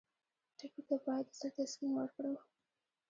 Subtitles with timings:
[0.57, 2.33] ټپي ته باید د زړه تسکین ورکړو.